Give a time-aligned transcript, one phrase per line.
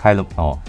[0.00, 0.58] 开了哦。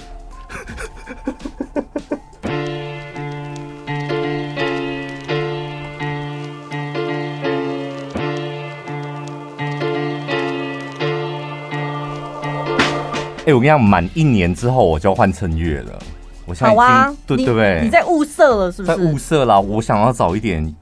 [13.43, 15.99] 哎、欸，我跟你讲，满一年之后我就要换衬月了。
[16.45, 17.79] 我现在已经、啊、对对不对？
[17.81, 18.97] 你在物色了是不是？
[18.97, 20.75] 在物色啦，我想要找一点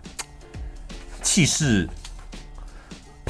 [1.21, 1.87] 气势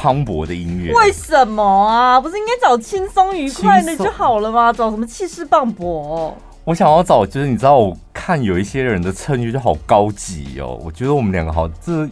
[0.01, 0.93] 磅礴的音乐。
[0.93, 2.21] 为什么啊？
[2.21, 4.71] 不是应该找轻松愉快的就好了吗？
[4.71, 6.31] 找什么气势磅礴？
[6.63, 10.79] 我想要找，就是你知道，我看有一些人的衬乐就好高级哦。
[10.85, 12.07] 我觉得我们两个好，这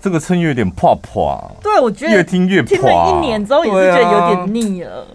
[0.00, 1.38] 这个衬乐有点破破。
[1.62, 2.76] 对，我觉得越听越破。
[2.76, 5.06] 听了一年之后也是觉得有点腻了。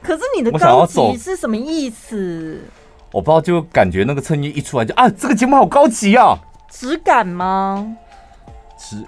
[0.00, 2.62] 可是你的高级是什么意思？
[3.10, 6.38] 我，我不知道，就感觉那个衬衣一出来就啊，这个节目好高级啊！
[6.70, 7.96] 质感吗？
[8.78, 9.04] 质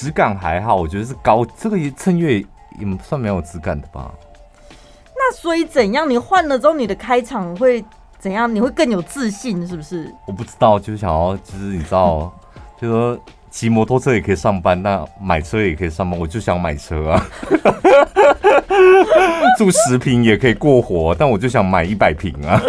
[0.00, 1.44] 质感还好，我觉得是高。
[1.60, 2.38] 这个衬乐
[2.78, 4.08] 也算没有质感的吧？
[5.16, 6.08] 那所以怎样？
[6.08, 7.84] 你换了之后，你的开场会
[8.16, 8.54] 怎样？
[8.54, 10.14] 你会更有自信，是不是？
[10.28, 12.32] 我不知道，就是想要，就是你知道，
[12.80, 13.18] 就说
[13.50, 17.26] 骑摩托车也可以上班，那买车也可以上班，我就想买车啊。
[19.58, 22.62] 住十平也可以过活，但我就想买一百平啊！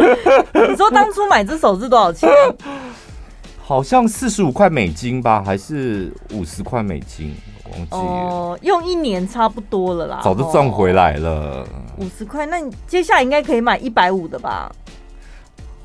[0.68, 2.28] 你说当初买这首是多少钱？
[3.70, 7.36] 好像四十五块美金吧，还是五十块美金？
[7.72, 8.00] 忘记了。
[8.00, 11.64] 哦，用一年差不多了啦，早就赚回来了。
[11.98, 14.72] 五十块，那你接下来应该可以买一百五的吧？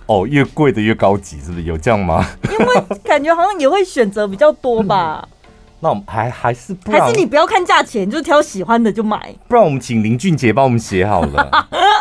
[0.07, 2.27] 哦，越贵的越高级，是不是有这样吗？
[2.51, 5.29] 因为感觉好像也会选择比较多吧。
[5.81, 9.35] 那我们还还是不还是你不要看价钱，就挑喜欢的就买。
[9.47, 11.69] 不然我们请林俊杰帮我们写好了。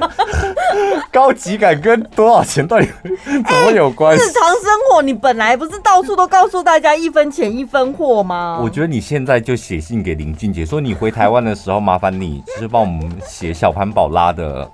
[1.12, 2.88] 高级感跟多少钱到底
[3.24, 4.24] 怎么有关系？
[4.24, 8.58] 日常生活你本来不是到处都告诉大家一分钱一分货吗？
[8.62, 14.70] 我觉得你现在就写信给林俊杰，说你回台湾的时候麻烦你就是帮我们写小潘宝拉的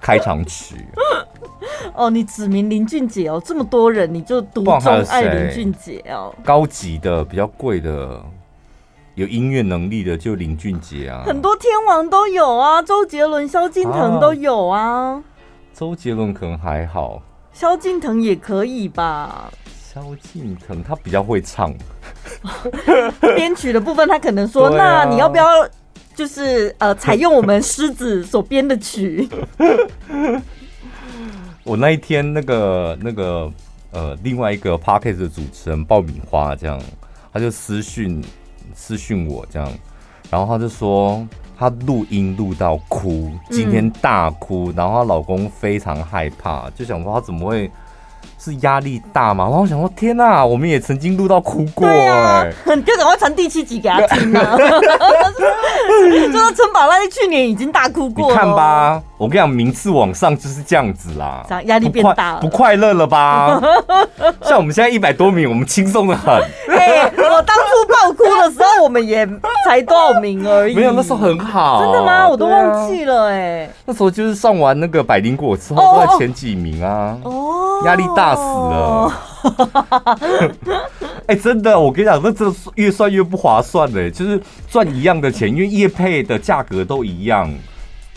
[0.00, 0.86] 开场曲。
[1.94, 6.32] 哦，你指明林俊杰哦，这么多人你就独钟爱林俊杰哦。
[6.44, 8.22] 高级的、比较贵的、
[9.18, 11.24] 有音乐能力的就林俊杰啊。
[11.26, 14.80] 很多天王都有啊，周杰伦、萧敬腾都有啊。
[14.80, 15.22] 啊
[15.74, 17.20] 周杰伦可能还好，
[17.52, 19.50] 萧敬腾也可以吧。
[19.92, 21.74] 萧敬腾他比较会唱，
[23.34, 25.44] 编曲的部分他可能说，啊、那你要不要
[26.14, 29.28] 就是呃采用我们狮子所编的曲？
[31.64, 33.50] 我那一天那个那个
[33.90, 36.80] 呃，另外一个 podcast 的主持人爆米花这样，
[37.32, 38.22] 他就私讯
[38.74, 39.70] 私讯我这样，
[40.30, 41.26] 然后他就说
[41.58, 47.70] 他录音录到哭，今天大哭，然后她老公非常害怕，就想说他怎么会。
[48.38, 49.44] 是压力大嘛？
[49.44, 52.76] 然后我想说，天哪、啊，我们也曾经录到哭过哎、欸！
[52.76, 54.56] 你就赶快传第七集给他听啊！
[56.32, 63.60] 就说陈宝拉在去年已经大哭过，你看吧，我跟你讲，名次往上就是这样子啦，压力变大了，不快乐了吧？
[64.42, 66.32] 像我们现在一百多名，我们轻松的很。
[66.70, 69.26] 哎、欸，我当初爆哭的时候，我们也
[69.66, 71.82] 才多少名而已，没有，那时候很好。
[71.82, 72.28] 真的吗？
[72.28, 73.70] 我都忘记了哎、欸啊。
[73.86, 77.16] 那时候就是上完那个百灵果之后，都在前几名啊。
[77.24, 78.27] 哦，压力大。
[78.28, 79.12] 吓死了！
[81.26, 87.52] 哎、真的，我跟你讲，那这越算越不划算的，就是赚一样的钱，因为业配的价格都一样。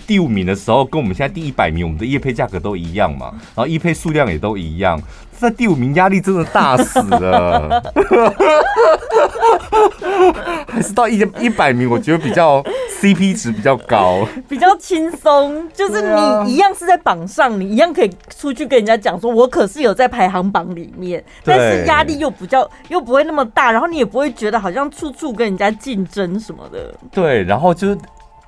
[0.08, 5.02] 第五名的时候跟我们现在第一百名，我们的业配价格都一样嘛，然后业配数量也都一样。
[5.32, 7.82] 在第五名压力真的大死了，
[10.72, 12.64] 还是到一一百名，我觉得比较
[13.02, 15.70] CP 值比较高，比较轻松。
[15.74, 26.94] 就是你一样是在榜上，你一样可以出去跟人家讲说，我可是有在排行榜里面，但是压力又比较又不会那么大，然后你也不会觉得好像处处跟人家竞争什么的。
[27.12, 27.98] 对，然后就是。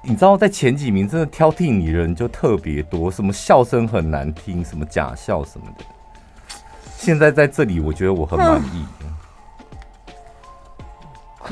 [0.06, 5.86] 你知道，在前几名真的挑剔你的人就特别多，什么笑声很难听，什么假笑什么的。
[6.98, 8.84] 现在在这里，我觉得我很满意。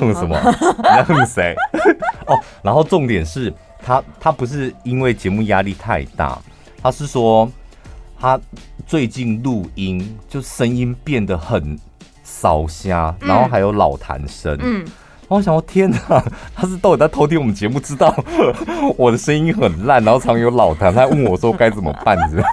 [0.02, 0.36] 哼什么？
[0.78, 1.54] 你在哼谁？
[2.26, 3.52] 哦，然后重点是
[3.84, 6.38] 他，他不是因为节目压力太大，
[6.82, 7.50] 他是说
[8.20, 8.38] 他
[8.86, 11.78] 最近录音就声音变得很
[12.24, 14.58] 烧瞎，然后还有老痰声。
[14.60, 14.84] 嗯。
[15.28, 16.22] 我想说，天哪，
[16.54, 18.14] 他是到底在偷听我们节目，知道
[18.98, 22.18] 我的声音很烂，然后常有老痰，他还问我说该怎么办？
[22.28, 22.46] 是吧？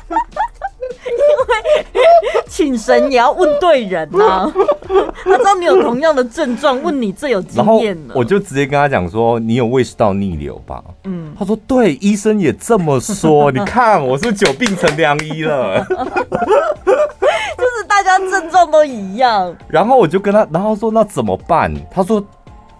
[1.93, 4.53] 因为请神也要问对人呐、啊。
[5.23, 8.13] 他知道你有同样的症状，问你最有经验了。
[8.15, 13.51] 我就直接跟他讲说：“你有胃食道逆流吧？”嗯，他说：“对，医生也这么说。
[13.51, 15.79] 你看，我是久病成良医了。
[15.89, 19.55] ”就是大家症状都一样。
[19.67, 22.23] 然后我就跟他，然后说：“那怎么办？”他说。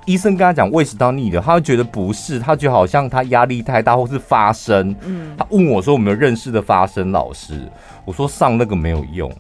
[0.06, 4.96] 医生跟他讲胃食道逆流，他会觉得不是，他觉得好像他压力太大或是发声。
[5.06, 7.70] 嗯，他问我说：“有没有认识的发声老师？”
[8.06, 9.32] 我说：“上那个没有用，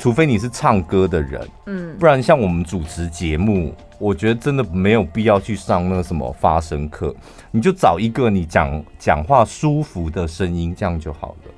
[0.00, 7.14] 除非你是唱歌的人，嗯，不然像我们主持节目，我觉得真的没有必要去上那个什么发声课。
[7.50, 11.52] 你就找一个你讲讲话舒服的声音，这样就好了。”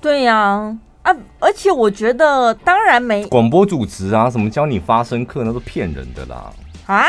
[0.00, 6.50] 对呀，啊，啊，而且我觉得，当然没广播主持啊，什么教你发声课，那都骗人的啦。
[6.86, 7.04] 啊？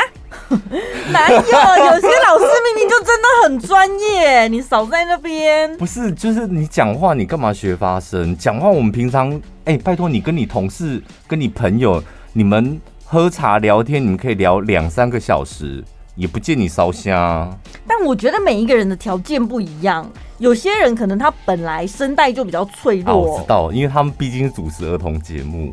[1.12, 1.36] 哪有？
[1.36, 5.76] 有些老师明明就真的很专业，你少在那边。
[5.76, 8.36] 不是，就是你讲话，你干嘛学发声？
[8.36, 9.32] 讲话我们平常，
[9.64, 12.02] 哎、欸，拜托你跟你同事、跟你朋友，
[12.32, 15.82] 你们喝茶聊天，你们可以聊两三个小时，
[16.14, 17.58] 也不见你烧香。
[17.86, 20.08] 但我觉得每一个人的条件不一样，
[20.38, 23.16] 有些人可能他本来声带就比较脆弱。
[23.16, 25.72] 我知道，因为他们毕竟是主持儿童节目。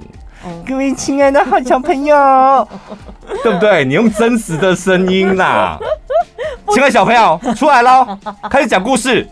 [0.67, 2.67] 各位亲爱的好小朋友，
[3.43, 3.83] 对不对？
[3.85, 5.77] 你用真实的声音啦，
[6.69, 8.07] 亲爱的小朋友出来喽，
[8.49, 9.27] 开始讲故事。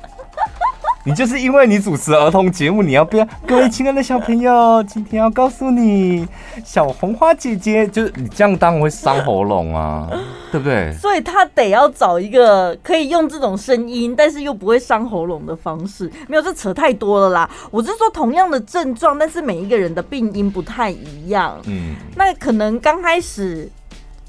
[1.08, 3.26] 你就是因为你主持儿童节目，你要不要？
[3.48, 6.28] 各位亲爱的小朋友，今天要告诉你，
[6.66, 10.10] 小红花姐姐就是你这样当然会伤喉咙啊，
[10.52, 10.92] 对不对？
[11.00, 16.12] 所以他得要找一个可以用这种声音，但是又不会伤喉咙的方式。
[16.28, 17.50] 没有，这扯太多了啦。
[17.72, 21.58] 我是说，同样的症状，但是每一个人的病因不太一样。
[21.68, 23.72] 嗯，那可能刚开始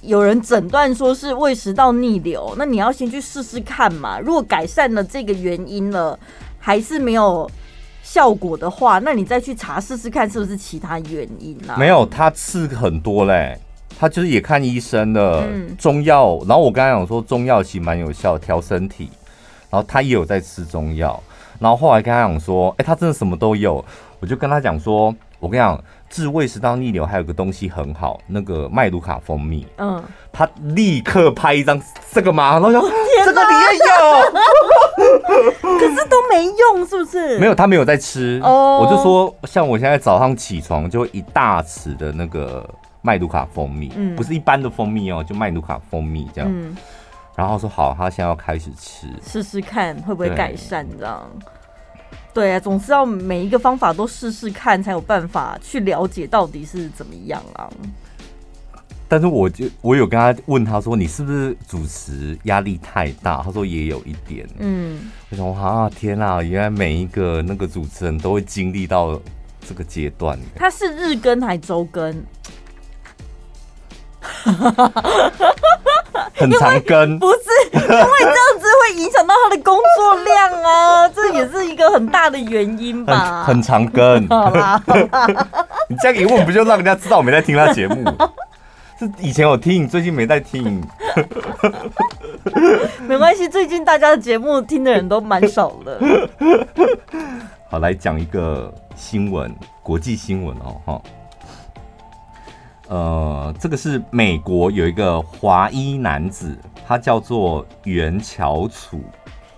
[0.03, 4.21] 有人诊断说是胃食道逆流，那你要先去试试看嘛。
[4.21, 6.17] 如果改善了这个原因了。
[6.59, 7.51] 还是没有
[8.03, 11.77] 效果的话，那你再去查试试看是不是其他原因啊？
[11.77, 13.59] 没有，他吃很多嘞，
[13.99, 16.39] 他就是也看医生的、嗯、中药。
[16.47, 19.11] 然后我刚才讲说中药其实蛮有效调身体，
[19.71, 21.23] 然后他也有在吃中药。
[21.59, 23.85] 然后后来跟他讲说，哎，他真的什么都有。
[24.21, 25.81] 我就跟他讲说，我跟你讲，
[26.11, 29.67] 治胃食道逆流还有个东西很好，那个麦卢卡蜂蜜。
[29.77, 30.03] 嗯，
[30.33, 31.81] 他立刻拍一张
[32.11, 32.83] 这个嘛，然后说
[33.25, 33.89] 这个你也有。
[35.79, 37.39] 可是都没用，是不是？
[37.39, 38.41] 没有，他没有在吃。
[38.43, 42.69] 哦，我就说，像我现在早上起床就一大匙的那个
[43.01, 46.51] 麦卢卡蜂蜜，嗯，不是一般的蜂蜜哦，就麦卢卡蜂蜜这样。
[46.53, 46.77] 嗯，
[47.37, 51.31] 然后说好，他现在要开始吃，试试看会不会改善这样。
[52.39, 57.69] 对啊，总是要每一个方法都试试看，才有办法去了解到底是怎么样啊。
[59.09, 63.43] 但是我就我有跟他问他说，你是不是主持压力太大？
[63.43, 64.47] 他说也有一点。
[64.61, 69.21] 嗯，我想啊，天啊，原来每一个那个主持人都会经历到
[69.67, 70.39] 这个阶段。
[70.55, 72.25] 他是日更还周更？
[76.35, 77.19] 很长根？
[77.19, 77.39] 不是，
[77.73, 83.45] 因为这样子会影响到他的工作量啊， 这也是一个很大的原因吧。
[83.45, 84.27] 很，很长根。
[84.29, 84.83] 好啦，
[85.89, 88.05] 你这样一问，不就让人家知道我没在听他节目？
[88.99, 90.83] 是以前有听，最近没在听。
[93.07, 96.01] 没关系，最近大家的节目听的人都蛮少的。
[97.71, 101.01] 好，来讲一个新闻，国际新闻哦，哈。
[102.89, 106.57] 呃，这个是美国有一个华裔男子，
[106.87, 109.01] 他叫做袁乔楚，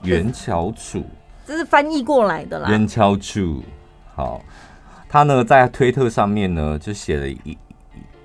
[0.03, 1.05] 袁乔楚，
[1.47, 2.69] 这是翻译过来的啦。
[2.69, 3.62] 袁乔楚，
[4.15, 4.41] 好，
[5.09, 7.56] 他呢在推特上面呢就写了一。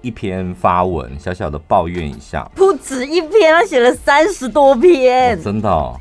[0.02, 6.00] 一篇发文，小小的抱怨一下，不止一篇，他写了三十多篇，哦，真的，哦。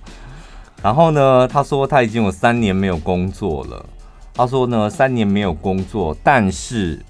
[0.82, 3.86] 然后呢，他说他已经有三年没有工作了。
[4.34, 7.02] 他说呢，三年没有工作，但是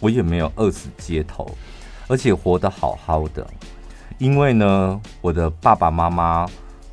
[0.00, 1.50] 我也没有饿死街头，
[2.06, 3.46] 而且活得好好的，
[4.18, 6.46] 因为呢，我的爸爸妈妈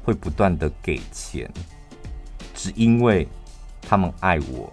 [0.04, 1.50] 会不断的给钱，
[2.54, 3.28] 只因为
[3.82, 4.72] 他们爱我。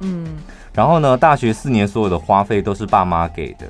[0.00, 0.38] 嗯，
[0.72, 3.66] 然后呢，大学四年所有的花费都是爸妈给的。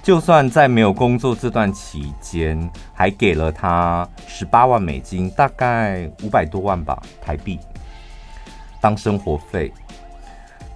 [0.00, 7.58] 就算在没有工作这段期间，还给了他十八万美金，大概五百多万吧台币，
[8.80, 9.72] 当生活费。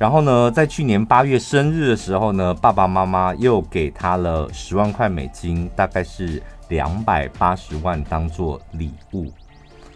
[0.03, 9.33] 然后呢，在去年八月生日的时候呢，爸爸妈妈又给他了十万块美金，大概是两百八十万，当做礼物。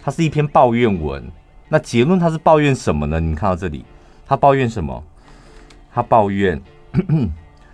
[0.00, 1.28] 他是一篇抱怨文，
[1.68, 3.18] 那结论他是抱怨什么呢？
[3.18, 3.84] 你看到这里，
[4.24, 5.02] 他抱怨什么？
[5.92, 6.62] 他抱怨。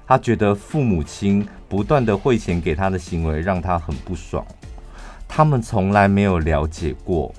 [0.06, 4.42] 他觉得父母亲不断的汇钱给他的行为让他很不爽，
[5.28, 7.30] 他们从来没有了解过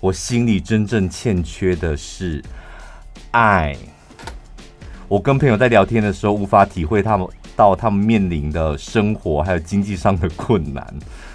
[0.00, 2.42] 我心里真正欠缺的是
[3.30, 3.76] 爱。
[5.12, 10.82] 我跟朋友在聊天的时候，无法体会他们到他们面临的生活还有经济上的困难，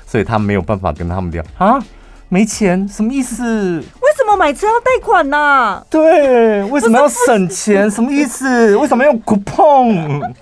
[0.03, 1.79] 所以他没有办法跟他们聊啊，
[2.27, 3.77] 没钱什么意思？
[3.77, 5.85] 为什么买车要贷款呢、啊？
[5.91, 7.87] 对，为什么要省钱？
[7.91, 8.75] 什么意思？
[8.77, 10.33] 为什么要用 coupon？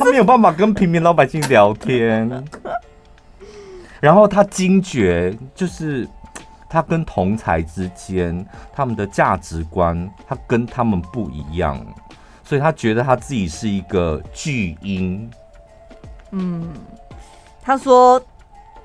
[0.00, 2.42] 他没有办法跟平民老百姓聊天。
[4.00, 6.08] 然后他惊觉，就是
[6.66, 8.42] 他跟同才之间，
[8.72, 11.78] 他们的价值观，他跟他们不一样，
[12.44, 15.30] 所以他觉得他自己是一个巨婴。
[16.30, 16.68] 嗯，
[17.62, 18.22] 他说，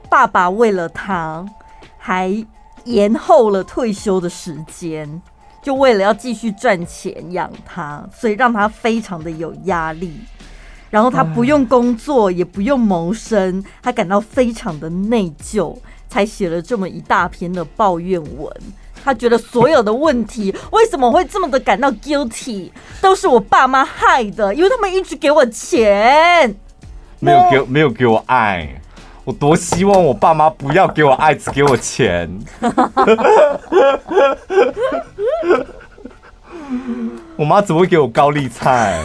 [0.09, 1.45] 爸爸为了他，
[1.97, 2.33] 还
[2.85, 5.21] 延后了退休的时间，
[5.61, 10.21] 就为了要继续赚钱养他，所以让他非常的有压力。
[10.89, 18.51] 然后他不用工作，也不用谋生，他感到非常的内疚，才写了这么一大篇的抱怨文。
[19.03, 26.55] 他觉得所有的问题 为什么会这么的感到 guilty，都是我爸妈害的，因为他们一直给我钱，
[27.19, 28.81] 没有给没有给我爱。
[29.25, 32.27] 我多希望我爸妈不要给我爱，只给我钱。
[37.35, 38.99] 我妈只会给我高丽菜。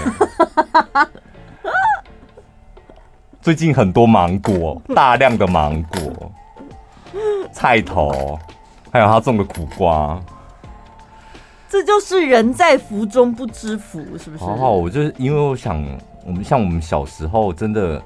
[3.42, 6.32] 最近很多芒果，大量的芒果、
[7.52, 8.38] 菜头，
[8.94, 10.16] 还有他种的苦瓜。
[11.68, 14.44] 这就是人在福中不知福，是不是？
[14.44, 15.84] 好好，我就是因为我想，
[16.24, 18.00] 我们像我们小时候，真的，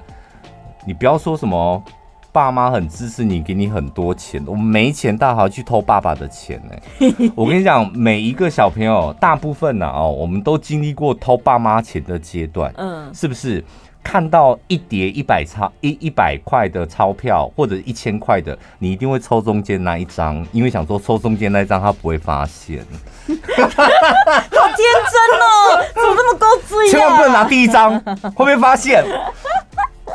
[0.87, 1.83] 你不要说什么
[2.31, 7.29] 爸妈很支持你，给你很多钱，我们没钱，大还要去偷爸爸的钱呢。
[7.37, 13.63] 我跟你讲，每一个小朋友，大部分呢，哦，我们都经历过偷爸妈钱的阶段，嗯，是不是？
[14.03, 22.79] 看到一叠一百钞一一百块的钞票或者一千块的，你一定会抽中间那一张，因为想说抽中间那一张他不会发现。
[23.27, 26.91] 好天真哦，怎么那么高追啊？
[26.91, 29.03] 千万不能拿第一张，会不会发现？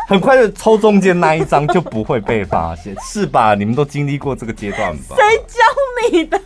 [0.07, 3.55] 很快就抽中间那一张就不会被发现，是吧？
[3.57, 5.17] 你们都经历过这个阶段吧？
[5.17, 6.39] 谁教你的？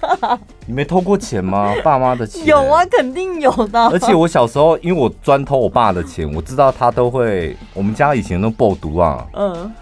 [0.67, 1.75] 你没偷过钱吗？
[1.83, 2.45] 爸妈的钱？
[2.47, 3.87] 有啊，肯定有的。
[3.89, 7.57] 而且我小时候，因为我专偷我爸的钱，我知道他都会。
[7.75, 9.73] 我们家以前都爆毒啊，嗯，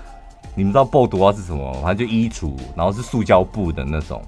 [0.55, 1.73] 你们知道爆毒啊是什么？
[1.83, 4.23] 反正就衣橱，然后是塑胶布的那种。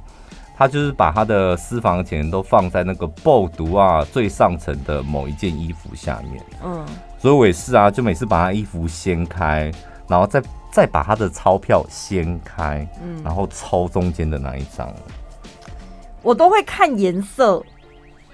[0.56, 6.84] 他就是把他的私房钱都放在那个爆毒啊最上层的某一件衣服下面，嗯。
[7.18, 9.72] 所以我也是啊，就每次把他衣服掀开，
[10.06, 14.88] 然后再再把他的钞票掀开，嗯，然后抽中间的那一张。
[16.22, 17.62] 我都会看颜色，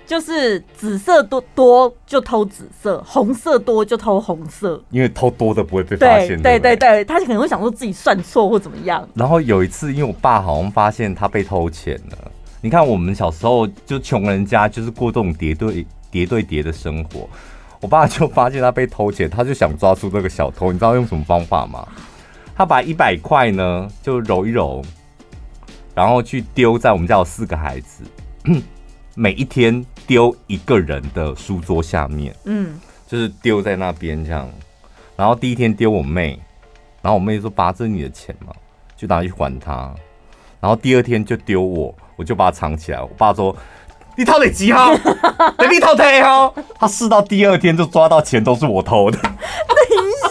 [0.07, 6.41] 就是紫色多多就偷紫色，红色多就偷红色，因为偷多的不会被发现。
[6.43, 9.07] 对对对对，他可能会想说自己算错或怎么样。
[9.15, 12.31] 然后有一次，因为我爸好像发现他被偷钱了。
[12.61, 17.29] 你看我们小时候就穷人家，就是过这种叠对叠对叠的生活。
[17.85, 20.73] 我爸就发现他被偷钱，他就想抓住那个小偷。
[20.73, 21.87] 你知道用什么方法吗？
[22.57, 24.83] 他把一百块呢就揉一揉，
[25.95, 28.03] 然后去丢在我们家有四个孩子，
[29.15, 34.49] 每一天丢一个人的书桌下面，嗯，就是丢在那边这样。
[35.15, 36.41] 然后第一天丢我妹，
[37.03, 38.55] 然后我妹说：“爸，这是你的钱嘛，
[38.97, 39.95] 就拿去还他。”
[40.59, 43.03] 然后第二天就丢我，我就把它藏起来。
[43.03, 43.55] 我爸说。
[44.17, 44.95] 你偷的几号？
[45.57, 46.55] 等 你偷的号。
[46.79, 49.19] 他试到第二天就抓到钱都是我偷的。
[49.19, 49.33] 等一
[50.21, 50.29] 下，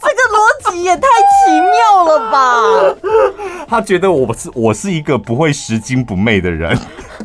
[0.00, 2.96] 这个逻辑也太奇妙了吧？
[3.68, 6.78] 他觉得我是我是一个不会拾金不昧的人，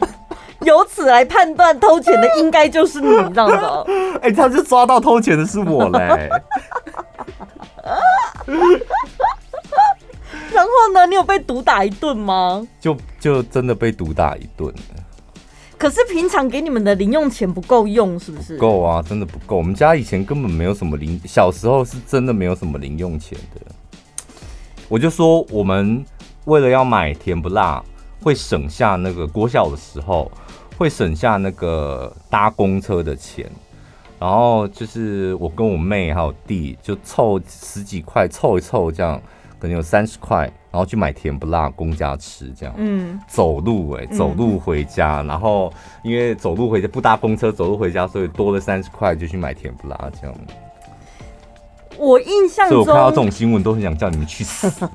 [0.65, 3.91] 由此来判断偷钱的应该就是你，这样子。
[4.21, 6.29] 哎，他就抓到偷钱的是我嘞。
[10.51, 11.05] 然后呢？
[11.05, 12.65] 你有被毒打一顿吗？
[12.81, 14.73] 就就真的被毒打一顿。
[15.79, 18.57] 可是平常给你们的零用钱不够用，是不是？
[18.57, 19.55] 够啊，真的不够。
[19.55, 23.61] 我们家以前根本没有什么零，小时候是真的没有什么零用钱的。
[24.89, 26.03] 我就说，我们
[26.43, 27.81] 为了要买甜不辣，
[28.21, 30.29] 会省下那个国小的时候
[30.77, 33.49] 会省下那个搭公车的钱，
[34.19, 39.21] 然后就是我跟我妹还有弟就凑十几块凑一凑这样。
[39.57, 42.75] 可能有三十块，然后去买甜不辣公家吃，这样。
[42.77, 45.73] 嗯，走路哎、欸，走路回家，嗯、然后
[46.03, 50.35] 因为走路回家不搭公车，走路回家，所以多了三十块就去买甜不辣这样。
[51.97, 54.87] 我印象中，所以我看到这种新闻都很想叫你们去死。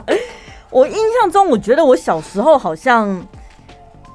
[0.70, 3.20] 我印象中，我觉得我小时候好像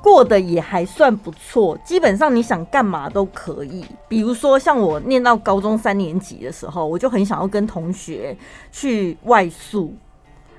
[0.02, 3.84] 过得也还算不错，基本上你想干嘛都可以。
[4.08, 8.38] 比如说，像我念到高中三年级的时候，我就很想要跟同学
[8.72, 9.94] 去外宿。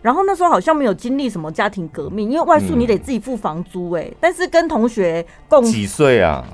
[0.01, 4.09] 然后那时候好像没有经历什么家庭革命，因为外宿你得自己付房租哎、欸。
[4.09, 6.45] 嗯、但是跟同学共几岁啊？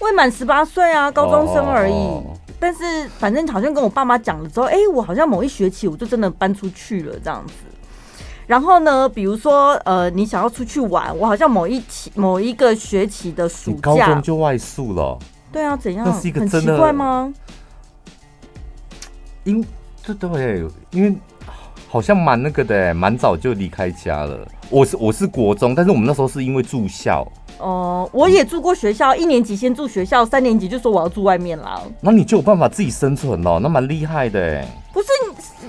[0.00, 1.92] 未满十八岁啊，高中生而已。
[1.92, 2.22] 哦、
[2.58, 7.52] 但是反正好像跟我爸妈讲了之后，哎、欸，我好像某一学期我就真的搬出去了这样子。
[8.46, 15.16] 然后呢，比如说，呃，你想要出去玩，我好像某一期某一个学期的暑假，高中就外宿了。
[15.52, 16.04] 对啊，怎样？
[16.04, 17.32] 那是一个真的很奇怪吗？
[19.44, 19.64] 因
[20.02, 21.14] 这对，因为
[21.92, 24.46] 好像蛮那个的，蛮早就离开家了。
[24.68, 27.26] 我是我是国中，但是我们那时候是因为住校。
[27.58, 31.82] 哦、呃，我也住过学校，一年级先住学校，三年级就说我要住外面啦。
[32.00, 34.64] 那你就有办法自己生存了，那蛮厉害的。
[34.92, 35.08] 不是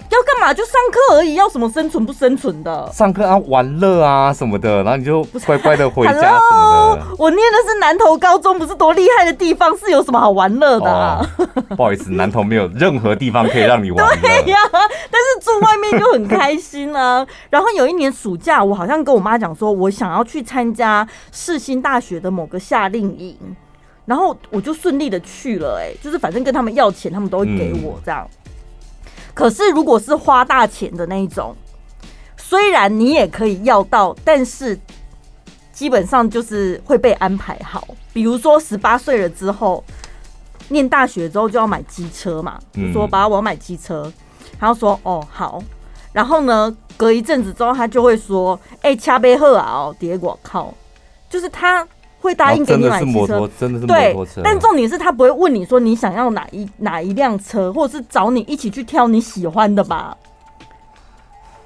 [0.10, 2.90] 要干嘛就上课而已，要什么生存不生存的？
[2.92, 7.02] 上课啊，玩乐啊什么的，然后你就乖乖的回家 什么的。
[7.02, 11.24] Hello, 我念的是南投高中，不是多厉害的地方，是有什么好玩乐的啊？
[11.38, 14.22] 哦，不好意思，南投没有任何地方可以让你玩乐。
[14.22, 17.26] 对呀，但是住外面就很开心啊。
[17.52, 23.38] 然后有一年暑假，我好像跟我妈讲说，我想要去参加世新大学的某个夏令营，
[24.06, 25.80] 然后我就顺利的去了。
[25.80, 28.28] 哎，就是反正跟他们要钱，他们都会给我这样。
[28.28, 28.38] 嗯
[29.34, 31.56] 可是，如果是花大钱的那一种，
[32.38, 34.78] 虽然你也可以要到，但是
[35.72, 37.88] 基本上就是会被安排好。
[38.14, 39.84] 比如说，十八岁了之后，
[40.70, 44.12] 念大学之后就要买机车嘛，就说爸，我要买机车，
[44.60, 45.64] 然后说哦好，
[46.12, 50.74] 然后呢，隔一阵子之后，他就会说，哎，掐杯喝啊哦，别我靠，
[51.30, 51.88] 就是他。
[52.22, 54.32] 会答应给你买汽车，真的是摩托，真的是摩托车。
[54.36, 60.16] 对，但重点是他不会问你说你想要哪一哪一辆车，或者是找你一起去挑你喜欢的吧？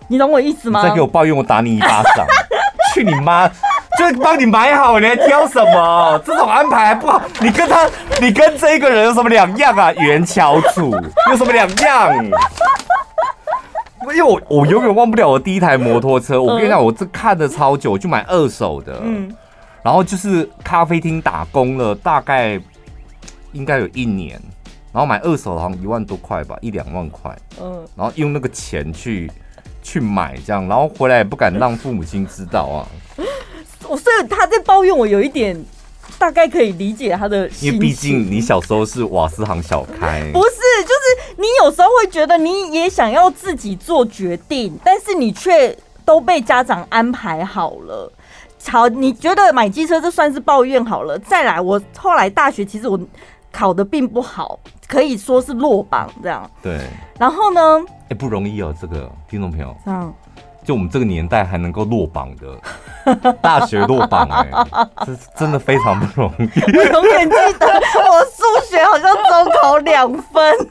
[0.07, 0.81] 你懂我意思吗？
[0.81, 2.25] 再给我抱怨，我打你一巴掌！
[2.93, 3.47] 去你妈！
[3.97, 6.21] 就帮你买好，你还挑什么？
[6.25, 7.21] 这种安排还不好？
[7.41, 7.89] 你跟他，
[8.21, 9.91] 你跟这个人有什么两样啊？
[9.93, 10.91] 元翘主
[11.31, 12.25] 有什么两样？
[14.01, 16.39] 因为我我永远忘不了我第一台摩托车。
[16.39, 18.99] 我跟你讲，我这看的超久，我就买二手的。
[19.01, 19.33] 嗯。
[19.85, 22.59] 然后就是咖啡厅打工了，大概
[23.51, 24.41] 应该有一年，
[24.91, 27.37] 然后买二手好像一万多块吧，一两万块。
[27.61, 29.31] 嗯，然后用那个钱去
[29.83, 32.87] 去买这样，然后回来也不敢让父母亲知道啊。
[33.87, 35.55] 我所以他在抱怨我有一点，
[36.17, 37.47] 大概可以理解他的。
[37.61, 48.11] 因为毕竟你小时候是瓦斯行小开，不是，就是你有时候会觉得你也想要自己做决定，但是你却都被家长安排好了。
[48.69, 51.17] 好，你觉得买机车这算是抱怨好了。
[51.19, 52.99] 再来，我后来大学其实我
[53.51, 56.49] 考的并不好，可以说是落榜这样。
[56.61, 56.81] 对。
[57.17, 57.61] 然后呢？
[57.87, 59.75] 哎、欸，不容易哦，这个听众朋友。
[59.85, 60.13] 嗯。
[60.63, 66.49] 就我们这个年代还能够落榜的， 大学落榜哎、欸，这真的非常不容易。
[66.75, 70.69] 我永远记得，我数学好像中考两分。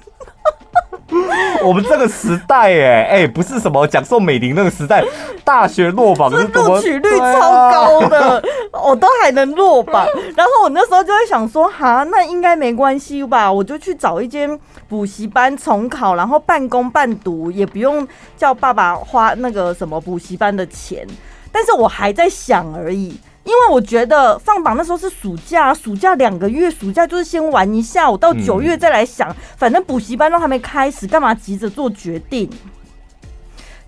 [1.65, 5.05] 我们这个时代、欸，哎哎，不是什么讲宋美龄那个时代，
[5.45, 10.07] 大学落榜是录取率超高的， 我都还能落榜。
[10.37, 13.51] 然后我那时候就会想说，哈，那应该没关系吧？
[13.51, 21.07] 我就去找一间补习班重考，然后半工半读，也不用叫爸爸花那个什么补习班的钱。
[21.53, 23.19] 但是我还在想而已。
[23.45, 32.49] 因为我觉得放榜那时候是暑假，暑假两个月，暑假就是先玩一下，我到九月再来想，反正补习班都还没开始，干嘛急着做决定？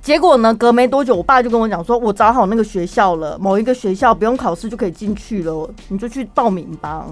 [0.02, 7.06] 结果呢，隔没多久，我爸就跟我讲说，我找好那个学校了，某一个学校不用考试就可以进去了，你就去报名吧。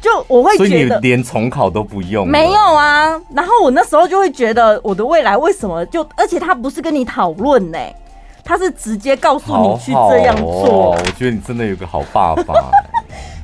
[0.00, 2.26] 就我会觉得，所以你连重考都不用？
[2.26, 3.20] 没有啊。
[3.32, 7.78] 然后我那时候就会觉得，我的未来为什么就，而且他不是跟你讨论呢？
[8.44, 10.90] 他是直接告诉你去这样做。
[10.90, 12.42] 我觉得你真的有个好爸爸。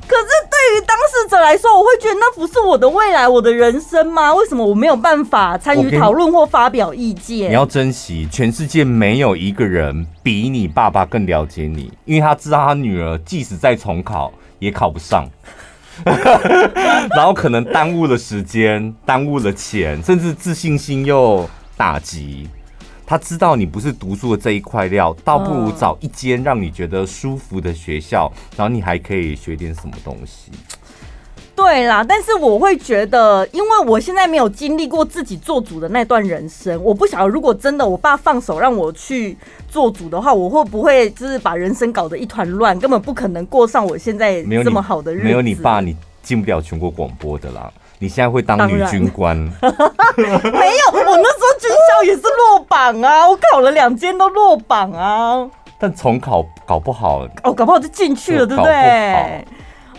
[0.09, 4.33] 可是对于当事者来说，我会觉得那不是我的未来，我的人生吗？
[4.33, 7.51] 为什么我没有办法参与讨论或发表意见？
[7.51, 15.29] 你要珍惜，全世界没有一个人比你爸爸更了解你，因为他知道他女儿即使再重考也考不上，
[17.15, 22.49] 然后可能耽误了时间，耽误了钱，甚至自信心又打击。
[23.09, 30.51] 他知道你不是读书的这一块料，倒不如找一间让你觉得舒服的学校，然后你还可以学点什么东西。
[31.55, 39.35] 对啦，但是我会觉得，因为我现在没有经历过自己做主的那段人生，我不晓得如果真的我爸放手让我去
[39.67, 45.23] 做主的话，我会不会就是把人生搞得一团乱，根本不可能过上我现在 这么好的日子。
[45.23, 47.73] 没有你爸，你进不了全国广播的啦。
[48.01, 49.35] 你现在会当女军官？
[50.15, 50.31] 没有，
[50.93, 55.47] 我那时候军校也是落榜啊，我考了两间都落榜啊。
[55.77, 59.45] 但重考搞不好哦，搞不好就进去了，对不对？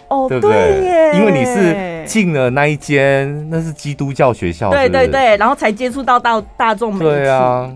[0.08, 0.80] 哦，对不对？
[0.82, 7.10] 耶，因为你是进了那一间，那是基督教学校，对对对，然后才接触到到大众媒体。
[7.10, 7.70] 对啊，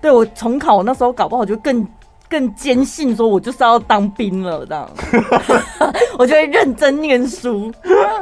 [0.00, 1.86] 对我重考我那时候搞不好就更。
[2.30, 4.88] 更坚信说，我就是要当兵了，这样，
[6.16, 7.72] 我就会认真念书，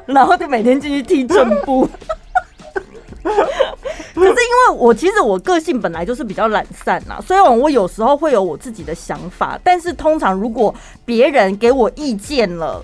[0.07, 1.87] 然后就每天进去踢正步。
[4.15, 12.83] 可是因为我其实我个性本来就是比较懒散呐，虽然我有时候会有我自己的想法，但是通常如果别人给我意见了，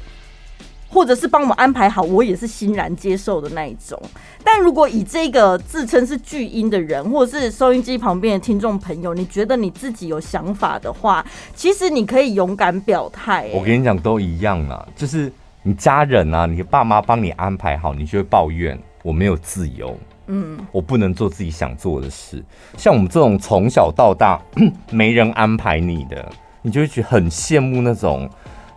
[0.88, 4.00] 或者是帮我们安排好，我也是欣然接受的那一种。
[4.44, 11.24] 但如果以这个自称是巨婴的人，或者是收音机旁边的听众朋友，你觉得你自己有想法的话，
[11.56, 13.50] 其实你可以勇敢表态。
[13.52, 19.98] 我跟你讲，都一样啊，就是你家人啊，你爸妈帮你安排好，你就会抱怨我没有自由。
[20.26, 22.42] 嗯，我不能做自己想做的事。
[22.76, 24.40] 像我们这种从小到大
[24.90, 26.30] 没人安排你的，
[26.62, 28.28] 你就会觉得很羡慕那种。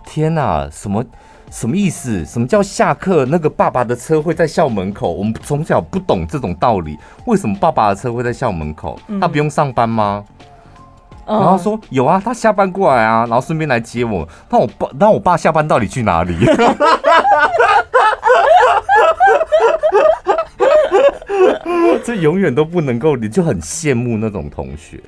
[0.05, 1.03] 天哪，什么
[1.51, 2.25] 什么意思？
[2.25, 5.12] 什么叫下课那个爸爸的车会在校门口？
[5.12, 6.97] 我们从小不懂这种道理。
[7.25, 8.99] 为什么爸爸的车会在校门口？
[9.19, 10.23] 他不用上班吗？
[11.25, 14.25] 然后说有啊，他下班过来啊，然后顺便来接我。
[14.49, 16.33] 那我爸，那我爸下班到底去哪里？
[22.04, 25.02] 这永远都不能够，你就很羡慕那种同学。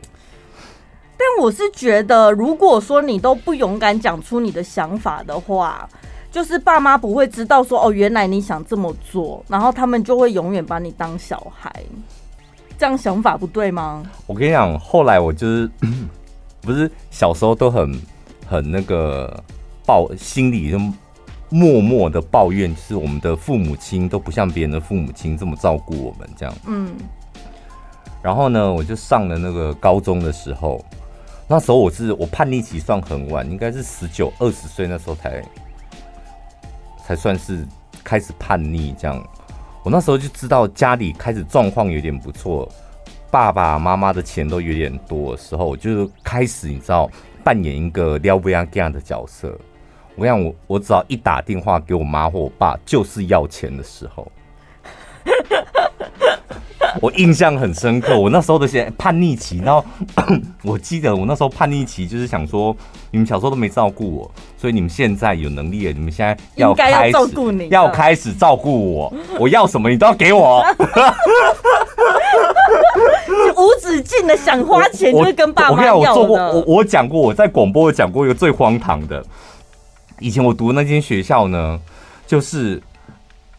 [1.17, 5.87] 但我是觉得，如果说你都不勇敢讲出你的想法的话，
[6.31, 11.71] 就是爸妈不会知道说哦，原来你想这么做，然后他们就会永远把你当小孩。
[12.77, 14.03] 这样想法不对吗？
[14.27, 15.69] 我跟你讲，后来我就是
[16.61, 18.01] 不是小时候都很
[18.47, 19.43] 很那个
[19.85, 20.79] 抱，心里就。
[21.49, 26.55] 默默的抱怨，就是我们的父母亲都不像别人的父母亲这么照顾我们这样。
[26.67, 26.95] 嗯。
[28.21, 30.83] 然后呢，我就上了那个高中的时候，
[31.47, 35.41] 那时候我是我叛逆期算很晚，应该是十九二十岁那时候才
[37.05, 37.65] 才算是
[38.03, 39.25] 开始叛逆这样。
[39.83, 42.69] 我那时候就知道家里开始状况有点不错，
[43.31, 47.09] 爸爸妈妈的钱都有点多的时候，我就开始你知道
[47.41, 49.57] 扮演一个撩不痒这样的角色。
[50.19, 54.29] 我想我我只要一打电话给我妈或我爸，就是要钱的时候，
[57.01, 58.19] 我印象很深刻。
[58.19, 59.85] 我那时候的些叛逆期，然后
[60.63, 62.75] 我记得我那时候叛逆期就是想说，
[63.11, 70.61] 你们小时候都没照顾我，所以你们现在有能力了，你们现在要开始要照顾你，要开始照顾我，我要什么你都要给我，
[73.55, 75.99] 无止境的想花钱，就是跟爸妈要的。
[75.99, 79.23] 我我做过，我我讲过，我在广播讲过一个最荒唐的。
[80.19, 81.79] 以前我读那间学校呢，
[82.27, 82.81] 就是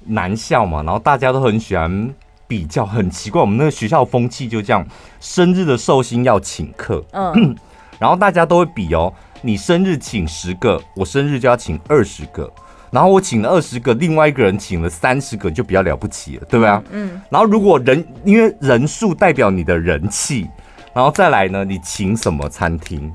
[0.07, 2.15] 男校嘛，然后大家都很喜欢
[2.47, 4.87] 比较，很奇怪，我们那个学校风气就这样，
[5.21, 7.57] 生日的寿星要请客，嗯，
[7.99, 12.51] 然后大家都会比哦，你生日请十个，我生日就要请二十个，
[12.91, 16.83] 然后我请了二十个，另外一个人请了三十个，就比较了不起了，对吧？
[16.91, 20.49] 嗯，然后如果人因为人数代表你的人气，
[20.93, 23.13] 然后再来呢，你请什么餐厅？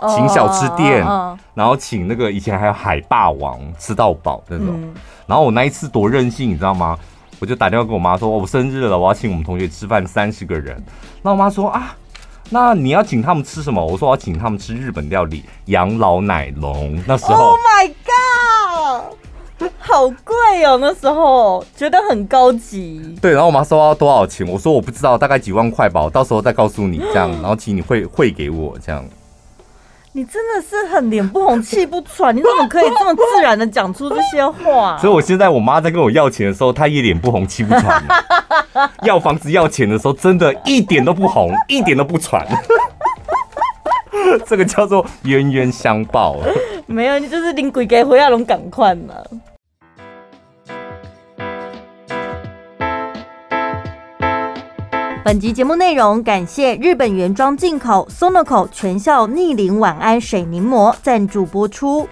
[0.00, 1.04] 请小吃店，
[1.54, 4.66] 然后请那个以前还有海霸王吃到饱那种。
[5.26, 6.98] 然后我那一次多任性，你知道吗？
[7.38, 10.82] 我就打电话跟我妈说，我生日了，我要请我们同学吃饭，三十个人。
[11.20, 11.94] 那我妈说啊，
[12.48, 13.84] 那你要请他们吃什么？
[13.84, 16.98] 我说我要请他们吃日本料理，养老奶龙。
[17.06, 17.88] 那时候，Oh my
[19.58, 20.78] God，好贵哦！
[20.80, 23.18] 那时候觉得很高级。
[23.20, 24.46] 对，然后我妈说要多少钱？
[24.46, 27.30] 我说我不知道，大概几万块吧，我到时候再告诉你这样。
[27.42, 29.04] 然后请你汇汇给我这样。
[30.16, 34.96] 你真的是很脸不红气不喘，你怎么可以这么自然的讲出这些话？
[34.98, 38.02] 所以我现在我妈在跟我要钱的时候，她也脸不红气不喘。
[39.04, 42.46] 要房子要钱的时候，真的一点都不红，一点都不喘。
[44.46, 46.38] 这个叫做冤冤相报。
[46.86, 49.14] 没有，你就是拎鬼给回亚龙赶快嘛。
[55.26, 62.08] 本集节目内容感谢日本原装进口 Sonoco 全效逆龄晚安水凝膜赞助播出。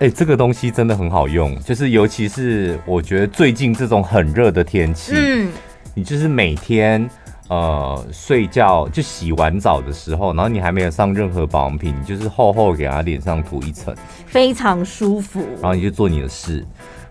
[0.00, 5.52] 哎、欸，这个东西真的很好用，就是尤其是我觉得最近这种很热的天气，嗯，
[5.94, 7.08] 你就是每天
[7.48, 13.94] 呃睡觉就洗完澡的时候，然后你还没有上任何保养品，你就是厚厚给它脸上涂一层，
[14.26, 15.46] 非常舒服。
[15.60, 16.66] 然后你就做你的事。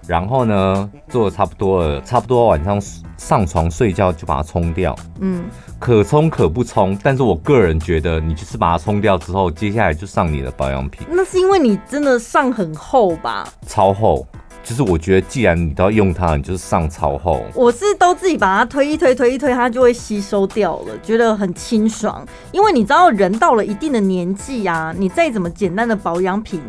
[0.08, 2.82] 然后呢，做的差不多了，差不多晚上
[3.18, 4.96] 上床睡觉就把它冲掉。
[5.20, 5.44] 嗯，
[5.80, 11.06] 可冲可不冲，但是我个人觉得，你就是把它冲掉之后，接下来就上你的保养品。
[11.10, 13.48] 那是因为你真的上很厚吧？
[13.68, 14.26] 超厚，
[14.64, 17.44] 就是我觉得既然你都要用它，你就是上超厚。
[17.54, 22.26] 我是都自己把它推一推，推一推，它就会吸收掉了，觉得很清爽。
[22.52, 26.60] 因为你知道，人到了一定的年纪啊，你再怎么简单的保养品。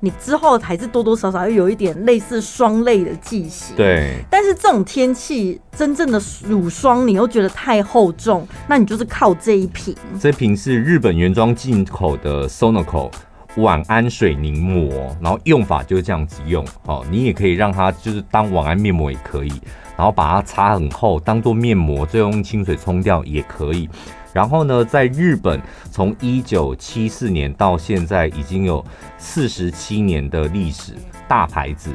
[0.00, 4.16] 你之后还是多多少少又有一点类似霜类的剂型，对。
[4.30, 9.94] 但是这种天气，真正的乳霜你又觉得太厚重，那你就是靠这一瓶。
[10.20, 13.10] 这瓶是日本原装进口的 Sonoco
[13.56, 16.64] 晚安水凝膜，然后用法就是这样子用。
[16.86, 19.52] 哦，你也可以让它就是当晚安面膜也可以，
[19.96, 23.88] 然后把它擦很厚，当做面膜，最后用清水冲掉也可以。
[24.32, 25.60] 然后呢，在日本，
[25.90, 28.84] 从一九七四年到现在已经有
[29.16, 30.94] 四十七年的历史，
[31.26, 31.90] 大牌子。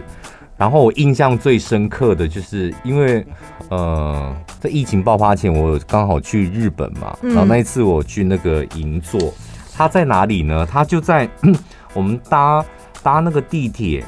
[0.55, 3.25] 然后我印象最深刻的就是，因为
[3.69, 9.33] 呃，在疫情爆发前，我刚好去日本嘛，然后那一次我去那个银座，
[9.75, 10.65] 它在哪里呢？
[10.65, 11.27] 它就在
[11.93, 12.63] 我们搭
[13.01, 14.05] 搭那个地铁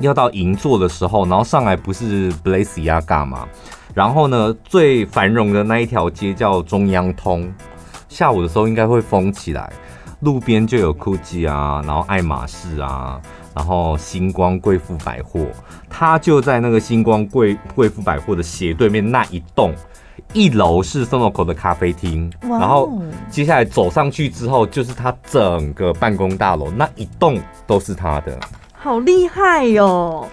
[0.00, 3.48] 要到银座的时候，然后上来不是 Balenciaga 嘛，
[3.94, 7.50] 然后呢，最繁荣的那一条街叫中央通，
[8.08, 9.72] 下午的时候应该会封起来，
[10.20, 13.20] 路边就有 Gucci 啊，然后爱马仕啊。
[13.56, 15.46] 然后星光贵妇百货，
[15.88, 19.72] 它就在那个星光贵贵妇百货的斜对面那一栋，
[20.32, 28.36] 一楼是 Sonoco 的咖啡厅，然后接下来走上去之后，就是它整个办公大楼那一栋都是它的，
[28.72, 30.26] 好厉害哟！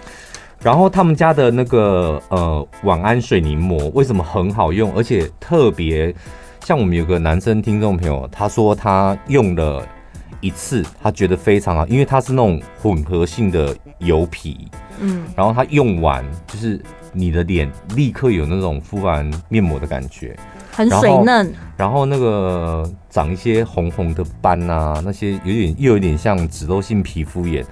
[0.62, 6.14] 然后他们家的那个呃晚安水凝膜为什么很好用，而且特别
[6.64, 9.86] 像我们有个男生听众朋友，他说他用了。
[10.40, 14.66] 一次，他觉得非常好，因为它是那种混合性的油皮，
[14.98, 20.36] 嗯，然后他用完就是你的脸立刻有那种敷完面膜的感觉，
[20.72, 27.64] 很水嫩，然后，然后那个长一些红红的斑啊，那些有点又有点像脂漏性皮肤炎，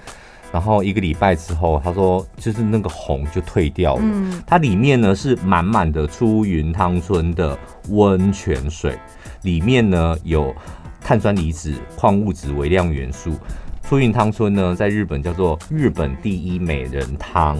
[0.51, 7.57] 然后一个礼拜之后，他说就是那个红就退掉了，嗯，它里面呢是满满的出云汤村的
[7.89, 8.97] 温泉水，
[9.43, 10.53] 里面呢有。
[11.03, 13.33] 碳酸离子、矿物质、微量元素，
[13.81, 17.57] 出云汤村呢，在日本叫做日本第一美人汤，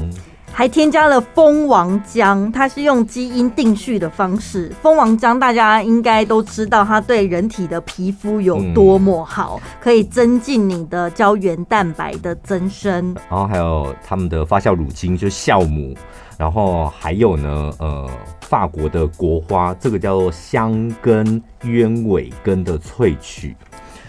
[0.53, 4.71] 还添加了蜂王浆，它是用基因定序的方式。
[4.81, 13.15] 蜂王浆大家应该都知道，它对人体的皮肤有多么好，嗯、可以增进你的胶原蛋白的增生。
[13.29, 15.95] 然后还有他们的发酵乳精，就是酵母。
[16.37, 18.09] 然后还有呢，呃，
[18.41, 23.55] 法国的国花，这个叫做香根鸢尾根的萃取，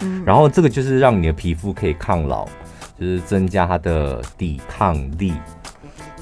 [0.01, 2.45] 嗯，然后这个就是让你的皮肤可以抗老，
[2.99, 5.33] 就是增加它的抵抗力。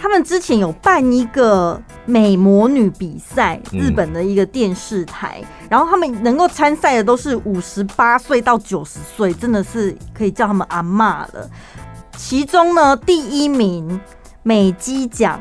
[0.02, 11.48] 他们之前有办一个美魔女比赛，日本的一个电视台，嗯，然后他们能够参赛的都是五十八岁到九十岁，真的是可以叫他们阿嬷了。
[12.18, 14.02] 其中呢，第一名
[14.42, 15.40] 美肌奖。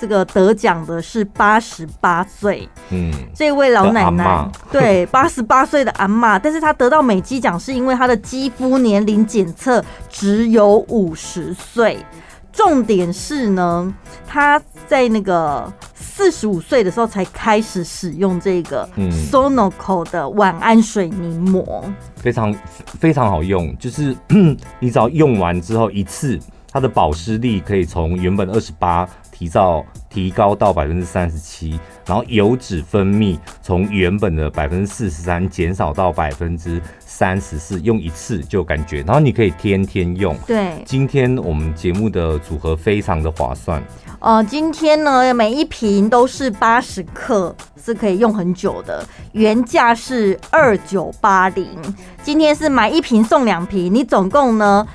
[0.00, 12.04] 这个得奖的是八十八岁，嗯，这位老奶奶，对，八十八岁的阿嬷，但是她得到美肌奖是因为她的肌肤年龄检测只有五十岁。
[12.54, 13.94] 重点是呢，
[14.26, 18.88] 他在那个四十五岁的时候才开始使用这个
[19.30, 22.54] Sonoco 的晚安水凝膜，嗯，非常
[23.00, 24.16] 非常好用，就是
[24.78, 26.38] 你只要用完之后一次，
[26.70, 29.08] 它的保湿力可以从原本二十八。
[29.44, 40.34] 提早提高到百分之三十七，然后油脂分泌从原本的百分之四十三减少到百分之三十四，用一次就感觉，然后你可以天天用。
[40.46, 43.82] 对，今天我们节目的组合非常的划算。
[44.20, 51.68] 呃，今天呢，每一瓶都是八十克，是可以用很久的，原价是二九八零，
[52.22, 54.86] 今天是买一瓶送两瓶，你总共呢，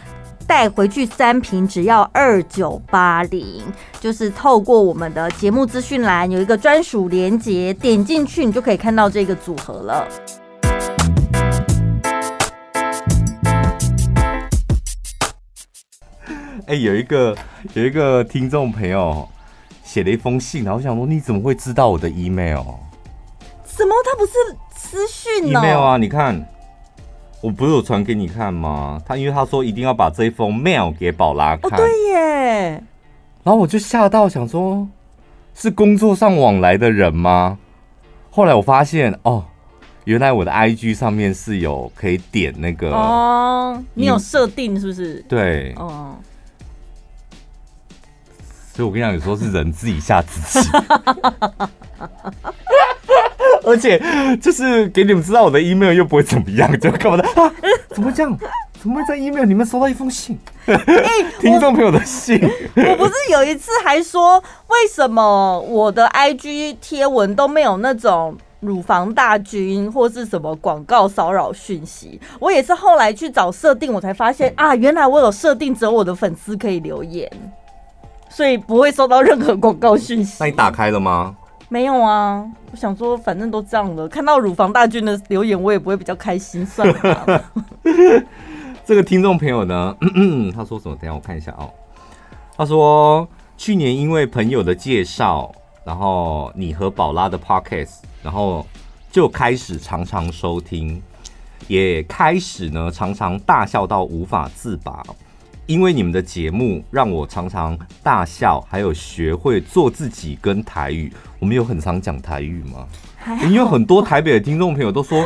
[0.50, 3.64] 带回去三瓶只要二九八零，
[4.00, 10.08] 就是透过我们的节目资讯栏有一个专属链接，点进去你就可以看到这个组合了。
[16.66, 17.38] 哎、欸，有一个
[17.76, 19.30] 有一个听众朋友
[19.84, 22.64] 写了一封信，然后想说你怎么会知道我的 email？
[23.68, 23.94] 什么？
[24.04, 24.34] 他不是
[24.76, 26.44] 私讯哦？email 啊，你看。
[27.42, 29.02] 我不是有传给你看吗？
[29.06, 31.72] 他因为他说一定要把这一封 mail 给宝拉看。
[31.72, 32.84] 哦，对耶。
[33.44, 34.88] 然后我就吓到，想说，
[35.56, 37.58] 是工作上往来的人吗？
[38.30, 39.46] 后来我发现，哦，
[40.04, 45.24] 原来我的 IG 上面是有可以点那个哦，你有设定是不是？
[45.30, 46.16] 对，哦。
[48.74, 50.70] 所以我跟你讲，有时候是人自己吓自己。
[53.70, 54.02] 而且
[54.42, 57.52] 就是给你们知道我的 email 又不会怎么样， 就干嘛的啊？
[57.90, 58.38] 怎么会这样？
[58.82, 60.40] 怎么会在 email 里面收到一封信？
[60.66, 60.78] 欸、
[61.40, 62.40] 听众朋友的信。
[62.76, 72.22] 我不是有一次还说，为什么我的 IG 贴文都没有那种乳房大军或是什么广告骚扰讯息？
[72.40, 77.30] 我也是后来去找设定，我才发现啊，原来我有设定只有我的粉丝可以留言，
[78.30, 80.38] 所以不会收到任何广告讯息。
[80.40, 81.36] 那你打开了吗？
[81.72, 87.46] 没有啊，我想说，反正都这样了，看到乳房大军的留言，我也不会比较开心，算了。
[88.84, 89.96] 这个听众朋友呢，
[90.56, 90.96] 他说什么？
[90.96, 91.70] 等下我看一下哦。
[92.58, 95.52] 他说去年因为朋友的介绍，
[95.86, 98.66] 然后你和宝拉的 podcast，然后
[99.12, 101.00] 就开始常常收听，
[101.68, 105.04] 也开始呢常常大笑到无法自拔。
[105.70, 111.14] 因为你们的节目让我常常大笑，还有学会做自己跟台语。
[111.38, 112.88] 我们有很常讲台语吗？
[113.44, 115.24] 因为很多台北的听众朋友都说，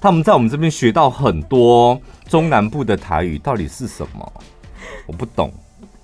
[0.00, 4.32] 他们在我们这边学到很多中南部的台语，到底是什么？
[5.06, 5.52] 我不懂。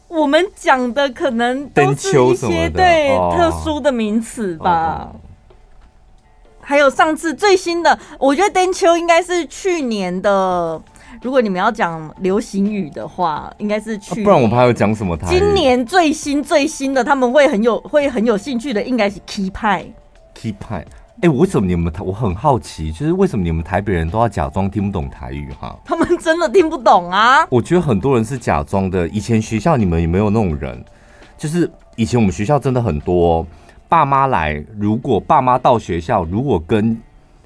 [0.09, 5.11] 我们讲的可能都是一些对特殊的名词吧。
[6.61, 10.79] 还有上次最新的，我觉得 “den 秋”应该是去年的。
[11.23, 14.23] 如果你们要讲流行语的话，应该是去。
[14.23, 15.27] 不然我们还要讲什么台？
[15.29, 19.87] 今年最新最新的，他们会很有会很有兴趣的，应该是 Key 派。
[20.35, 20.85] Key 派。
[21.21, 22.05] 哎，为什么你们台？
[22.05, 25.77] 我很好奇，就是为什么你们台北人都要假装听不懂台语哈？
[25.85, 27.45] 他们真的听不懂啊！
[27.51, 29.09] 我觉得很多人是假装的。
[29.09, 30.85] 以前学校你们有没有那种人？
[31.37, 33.45] 就是以前我们学校真的很多
[33.89, 36.97] 爸妈来，如果爸妈到学校，如果跟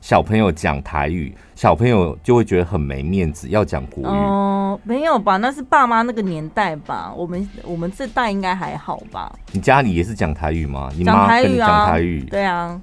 [0.02, 4.06] 小朋友讲台语，小朋友就会觉得很没面子，要讲国语。
[4.06, 5.36] 哦，没有吧？
[5.36, 7.14] 那是爸妈那个年代吧？
[7.16, 9.32] 我们我们这代应该还好吧？
[9.52, 10.90] 你家里也是讲台语吗？
[10.96, 12.24] 你妈跟你讲台语？
[12.24, 12.78] 对啊。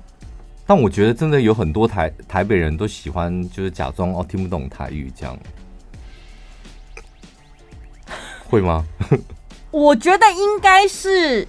[0.65, 5.37] 但我觉得真的有很多台台北人都喜欢，就是假装哦听不懂台语这样，
[8.47, 8.85] 会吗？
[9.71, 11.45] 我觉得应该是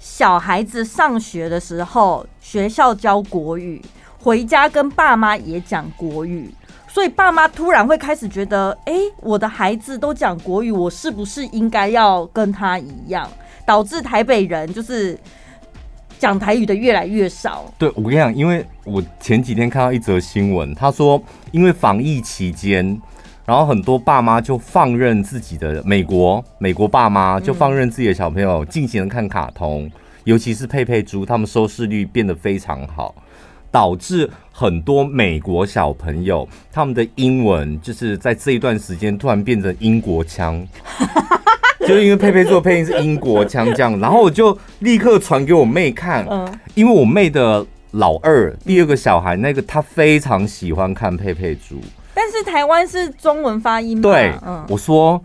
[0.00, 3.80] 小孩子上学的时候，学校教国语，
[4.22, 6.48] 回家跟爸妈也讲国语，
[6.86, 13.28] 所以爸妈突然会开始觉得，哎，我的孩子都讲国语，我是不是应该要跟他一样？
[13.66, 15.18] 导致台北人就是。
[16.18, 17.64] 讲台语的越来越少。
[17.76, 22.96] 对，我跟你讲，因为我前几天看到一则新闻，他说，因为防疫期间，
[23.44, 29.90] 然后很多爸妈就放任自己的美国美国爸妈就放任自己的小朋友尽情的看卡通，
[30.22, 33.12] 尤其是佩佩猪，他们收视率变得非常好，
[33.72, 40.64] 导致很多美国小朋友他们的英文就是在这一段时间突然变成英国腔。
[41.80, 46.24] 就是因为佩佩做的配音是英国腔这样，然后我就立刻传给我妹看，
[46.74, 51.80] 因为我妹的老二第二个小孩那个他非常喜欢看佩佩猪，
[52.14, 54.32] 但是台湾是中文发音，对，
[54.68, 55.20] 我说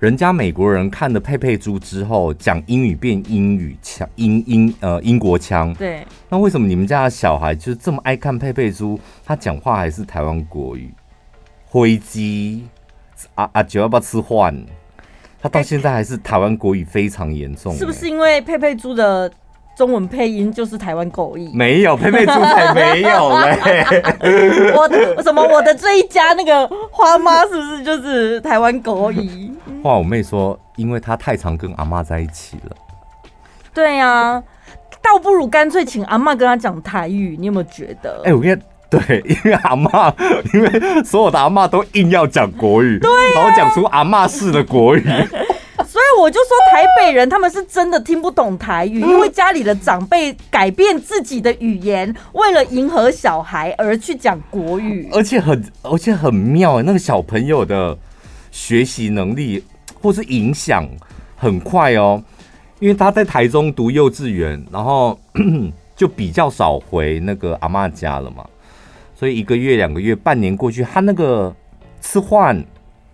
[0.00, 8.98] 人家美国人看了佩佩猪之后讲英语变英语腔，英英呃英国腔，对，那为什么你们家的小孩就是这么爱看佩佩猪？
[9.26, 10.90] 他讲话还是台湾国语，
[11.66, 12.64] 灰鸡
[13.34, 14.64] 啊啊，九要不要吃饭？
[15.42, 19.30] 他到现在还是台湾国语非常严重，是不是因为佩佩猪的
[19.76, 21.50] 中文配音就是台湾国语？
[21.52, 23.84] 没有，佩佩猪才没有嘞！
[24.74, 25.42] 我的什么？
[25.42, 29.12] 我的这一家那个花妈是不是就是台湾国
[29.80, 29.82] 语？
[29.82, 32.76] 话我妹说，因为她太常跟阿妈在一起了。
[33.72, 34.42] 对呀、啊，
[35.02, 38.20] 倒不如干脆请阿妈跟她讲台语，你有没有觉得？
[38.24, 38.62] 哎、欸，我跟你。
[38.90, 40.12] 对，因为阿妈，
[40.52, 45.00] 因为所有的阿妈都硬要讲国语，对、啊，然后讲出阿妈式的国语，
[45.86, 57.96] 所以我就说台北人他们是真的听不懂台语， 因为家里的长辈改变自己的语言，为了迎合小孩而去讲国语，而且很而且很妙，那个小朋友的
[58.50, 59.62] 学习能力
[60.00, 60.88] 或是影响
[61.36, 62.22] 很快哦，
[62.78, 65.18] 因为他在台中读幼稚园，然后
[65.96, 68.44] 就比较少回那个阿妈家了嘛。
[69.14, 71.54] 所以一个月、两个月、半年过去，他那个
[72.00, 72.64] 吃饭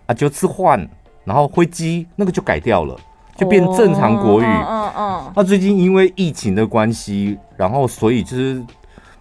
[0.05, 0.87] 啊就吃饭，
[1.25, 2.95] 然后灰鸡那个就改掉了，
[3.35, 4.45] 就变正常国语。
[4.45, 5.31] 嗯嗯。
[5.35, 8.63] 那最近因为疫情的关系，然后所以就是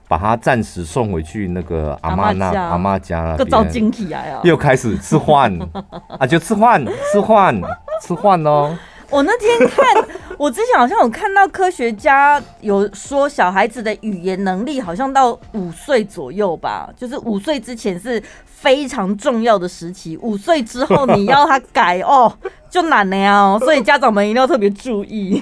[0.08, 3.36] 把他暂时送回去那个阿妈那阿妈家了。
[3.36, 4.40] 个早惊起来啊！
[4.44, 5.58] 又开始吃饭
[6.18, 7.60] 啊，就吃饭吃饭
[8.02, 8.76] 吃饭哦。
[9.08, 9.86] 我那天看，
[10.36, 22.32] 我之前好像有看到科学家有说，小孩子的语言能力好像到五岁左右吧，就是五岁之前是非常重要的时期，五岁之后你要他改哦，
[22.68, 23.56] 就难了呀。
[23.60, 25.40] 所以家长们一定要特别注意。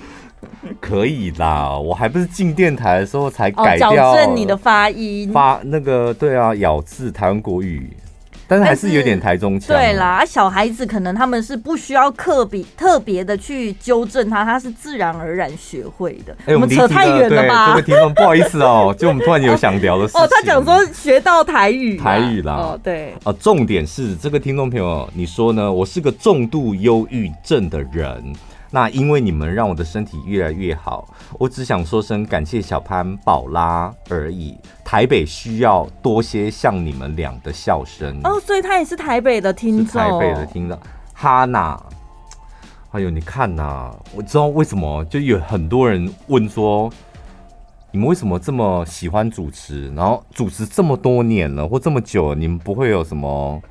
[0.80, 7.90] 可以啦，我还不是进电台的时候才改掉，矫正你的发音，发那个对啊，咬字台湾国语。
[8.46, 9.74] 但是还是有点台中腔。
[9.74, 16.36] 对啦，小孩子可能他们是不需要特别特别的去纠正他，他是自然而然学会的。
[16.44, 17.68] 欸、我们扯太远了吧？
[17.70, 20.20] 这位听众不好意思哦， 就我们突然有想聊的事情。
[20.20, 22.52] 哦，他讲说学到台语，台语啦。
[22.52, 23.14] 哦，对。
[23.24, 25.72] 啊，重点是这个听众朋友，你说呢？
[25.72, 28.22] 我是个重度忧郁症的人。
[28.74, 31.08] 那因为你们让我的身体越来越好，
[31.38, 34.58] 我只想说声感谢小潘宝拉而已。
[34.84, 40.76] 台北需要多些像你们俩的笑声哦，所以他也是台北的听众，台北的听众
[41.12, 41.80] 哈娜。
[42.90, 46.90] 哎呦，你看呐、啊，我知道为什么，就有很多人问说，
[47.92, 49.88] 你们为什么这么喜欢主持？
[49.94, 53.62] 然后主持这么多年了，或这么久了，你们不会有什么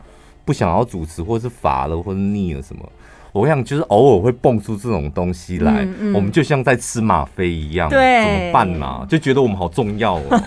[0.46, 2.90] 不想要主持，或是乏了，或是腻了什么？
[3.34, 9.06] 我想就是偶尔会蹦出这种东西来，嗯嗯、我们就像在吃吗啡一样，对，怎么办呢、啊？
[9.10, 10.22] 就觉得我们好重要哦。
[10.30, 10.38] 你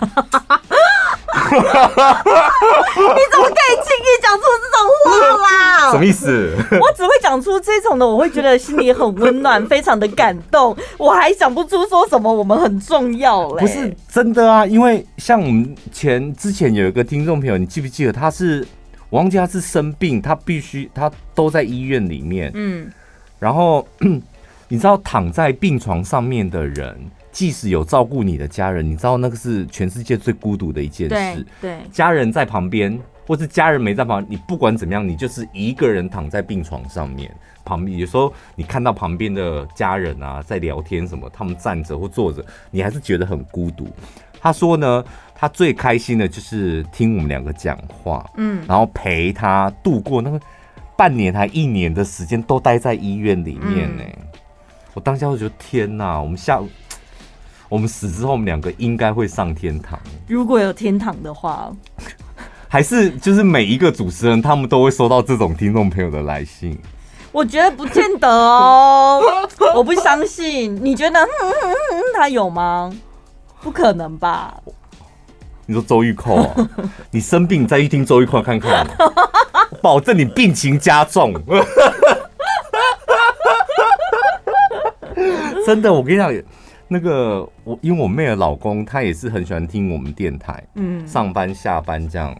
[3.33, 5.09] 怎么可以轻易讲出这种话
[5.43, 5.91] 啦？
[5.91, 6.55] 什么意思？
[6.81, 10.77] 我只会讲出这种的，我会觉得心里很温暖， 非常的感动。
[10.97, 13.61] 我还想不出说什么我们很重要嘞。
[13.63, 18.65] 不是真的啊，因为像我们前之前有一个听众朋友，你记不记得他是？
[19.11, 22.51] 我忘记他是生病，他必须他都在医院里面。
[22.55, 22.91] 嗯，
[23.39, 23.87] 然后
[24.69, 26.97] 你知道躺在病床上面的人。
[27.33, 31.45] 即使有照顾你的家人，你知道那个是全世界最孤独的一件事。
[31.61, 37.31] 对，对，家人在旁边，或是家人没在旁，你不管怎么样，你就是一个人躺在病床上面。
[37.63, 43.87] 旁边有时候你看到旁边的家人啊，在聊天什么，他们站着或坐着，你还是觉得很孤独。
[44.41, 45.05] 他说呢，
[45.39, 50.41] 他最开心的就是听我们两个讲话，嗯，然后陪他度过那个
[50.97, 54.03] 半年还一年的时间，都待在医院里面呢。
[54.03, 54.27] 嗯、
[54.95, 56.67] 我当下就觉得天哪，我们下午。
[57.69, 59.99] 我们死之后，我们两个应该会上天堂。
[60.29, 61.71] 如果有天堂的话，
[62.69, 66.79] 还是就是每一个主持人，他们都会收到这种听众朋友的来信。
[67.33, 69.21] 我觉得不见得哦，
[69.75, 70.79] 我不相信。
[70.83, 72.91] 你觉得、嗯嗯嗯、他有吗？
[73.61, 74.63] 不可能吧？
[75.67, 76.69] 你说周玉蔻、啊，
[77.11, 78.87] 你生病再去听周玉蔻看看，
[79.83, 81.35] 保证你病情加重。
[85.67, 86.33] 真的，我跟你讲。
[86.89, 92.33] 那个我因为我妹的老公他也是很喜欢听我们电台，嗯，上班下班这样，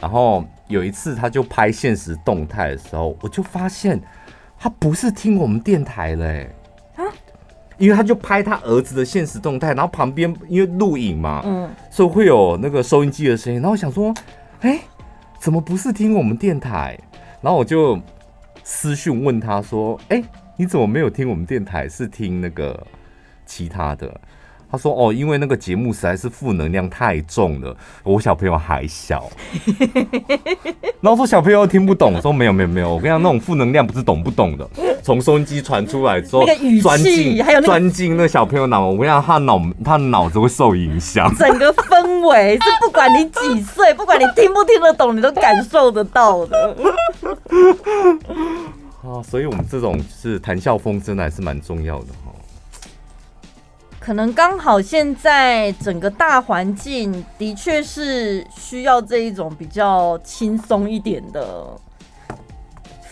[0.00, 4.02] 然后有一次他就拍现实动态的时候，我就发现
[4.58, 6.63] 他不是听我们电台嘞，啊，
[7.78, 14.14] 因为他就拍他儿子的现实动态，然后旁边因为录影嘛，嗯，所以会有那个收音机的声音，然后我想说，
[14.60, 14.80] 哎，
[15.38, 16.98] 怎么不是听我们电台？
[17.40, 18.00] 然后我就
[18.62, 20.22] 私讯问他说，哎，
[20.56, 21.88] 你怎么没有听我们电台？
[21.88, 22.86] 是听那个？
[23.46, 24.18] 其他的，
[24.74, 29.30] 他说哦，因为那个节目实在是负能量太重了，我小朋友还小，
[31.00, 34.68] 然后说小朋友听不懂，说没有没有没有，我跟你讲，那种负能量不是懂不懂的，
[35.00, 46.74] 从收音机传出来之后，那个语气还有钻进那小朋友脑，我跟你讲，他脑他脑子会受影响， 整个氛围是不管你几岁，不管你听不听得懂，你都感受得到的。
[49.06, 52.06] 啊，所以我们这种是谈笑风生的还是蛮重要的。
[54.04, 61.74] 可能刚好现在整个大环境的确是需要这一种比较轻松一点的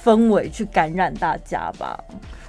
[0.04, 1.98] 氛围去感染大家吧。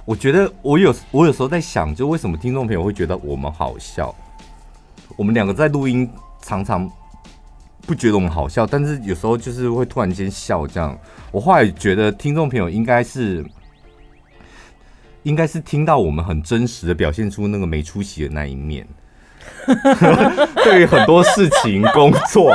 [0.04, 4.14] 我觉得我有我有时候在想，就为什么听众朋友会觉得我们好笑？
[5.16, 6.06] 我们两个在录音
[6.42, 6.86] 常常
[7.86, 10.94] 不觉得我们好笑，但是有时候就是会突然间笑这样。
[11.32, 13.42] 我后来觉得听众朋友应该是。
[15.24, 18.86] 应该是听到我们很真实的表现出那个没出息的那一面，
[20.64, 22.54] 对于很多事情、工作、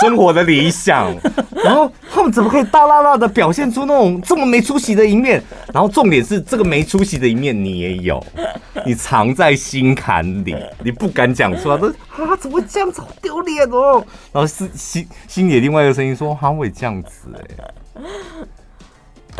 [0.00, 1.14] 生活的理想，
[1.62, 5.42] 然后他们怎么可以大剌剌的表现出那种这么没出息的一面？
[5.72, 8.24] 然后重点是这个没出息的一面你也有，
[8.84, 14.04] 你藏在心坎里，你不敢讲出来，都啊怎么会这样子，好丢脸哦！
[14.32, 18.02] 然后是心心里另外一个声音说，他会这样子哎。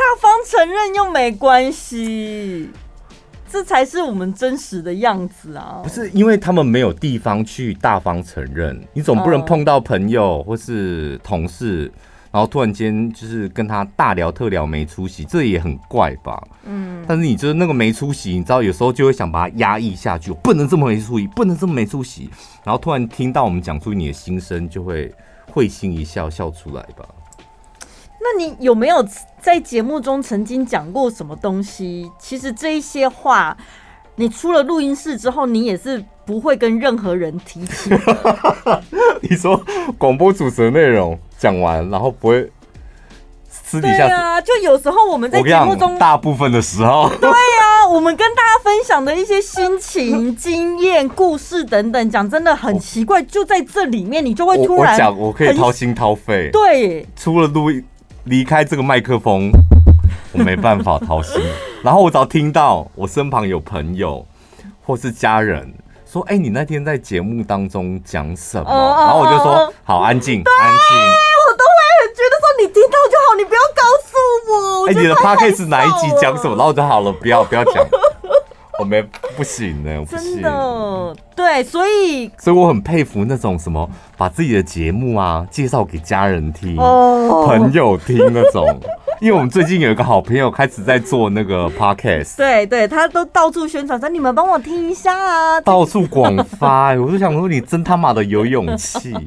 [0.00, 2.70] 大方承认又没关系，
[3.52, 5.80] 这才是我们真实的样子啊！
[5.82, 11.92] 不是因为他们没有地方去大方承认，你总不能碰到朋友或是同事，
[12.32, 16.42] 然后突然间就是跟他大聊特聊没出息，这也很怪吧？
[16.64, 17.04] 嗯。
[17.06, 22.30] 但是你就是那个没出息，你知道有时候就会想把它压抑下去，不能这么没出息，不能这么没出息，
[22.64, 25.14] 然后突然听到我们讲出你的心声，就会
[25.52, 27.06] 会心一笑，笑出来吧。
[28.22, 29.02] 那你有没有
[29.40, 32.10] 在节目中曾经讲过什么东西？
[32.18, 33.56] 其实这一些话，
[34.16, 37.90] 你出了录音室之后，你也是不会跟任何人提起。
[39.22, 39.60] 你说
[39.96, 42.50] 广播主持的内容讲完，然后不会
[43.48, 44.06] 私底下？
[44.06, 56.50] 对啊，就有时候我们在节目中，大部分的时候， 对啊，我们跟大家分享的一些心情、经验、故事等等，讲真的很奇怪，就在这里面，你就会突然我讲，我可以掏心掏肺。
[56.52, 57.82] 对，出了录音。
[58.30, 59.50] 离开这个麦克风，
[60.30, 61.42] 我没办法掏心。
[61.82, 64.24] 然后我只要听到我身旁有朋友
[64.86, 65.74] 或是家人
[66.06, 70.96] 说：“哎、欸，你那天在节目当中讲什么？”然后我就说：“好，安静，安静。”
[71.42, 74.14] 我都会很觉得说：“你听到就好，你不要告诉
[74.52, 76.54] 我。”哎、欸，你的 podcast 哪一集讲什么？
[76.54, 77.84] 然后我就好了，不要不要讲。
[78.80, 79.02] 我没
[79.36, 80.32] 不行呢，我不行。
[80.36, 87.46] 真的，对，所以所以我很佩服那种什么把自己的节目啊介绍给家人听、oh.
[87.46, 88.66] 朋友听那种，
[89.20, 96.98] 因为我们最近有一个好朋友开始在做那个 podcast，对对，他都到处宣传说，你们帮我听一下啊，到处广发、欸。
[97.00, 99.12] 我就想说，你真他妈的有勇气。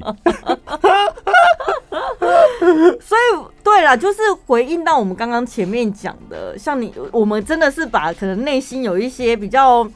[2.99, 3.21] 所以，
[3.63, 9.89] 对了，就是回应到我们刚刚前面讲的，像你，我们真的是把可能内心有一些比较。